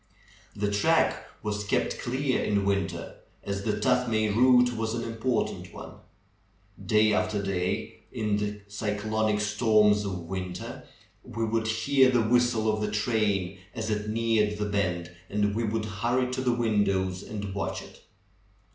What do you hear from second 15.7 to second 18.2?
hurry to the windows and watch it.